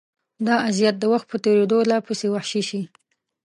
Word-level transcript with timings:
دا 0.47 0.55
اذیت 0.69 0.95
د 0.99 1.03
وخت 1.13 1.27
په 1.31 1.37
تېرېدو 1.45 1.77
لا 1.91 1.97
پسې 2.05 2.27
وحشي 2.33 2.61
شي. 2.69 2.81